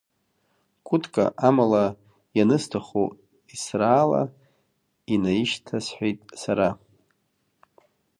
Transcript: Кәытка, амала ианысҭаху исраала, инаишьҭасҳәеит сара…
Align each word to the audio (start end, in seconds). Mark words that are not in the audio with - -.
Кәытка, 0.87 1.23
амала 1.47 1.85
ианысҭаху 2.37 3.07
исраала, 3.55 4.21
инаишьҭасҳәеит 5.13 6.19
сара… 6.41 6.69